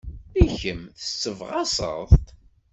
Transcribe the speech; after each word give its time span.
I 0.41 0.45
kemm, 0.59 0.81
tessebɣaseḍ-t? 0.99 2.25